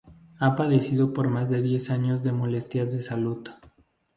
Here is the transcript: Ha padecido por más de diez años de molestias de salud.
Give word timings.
Ha 0.39 0.55
padecido 0.55 1.13
por 1.13 1.27
más 1.29 1.51
de 1.51 1.61
diez 1.61 1.91
años 1.91 2.23
de 2.23 2.31
molestias 2.31 2.91
de 2.91 3.03
salud. 3.03 3.47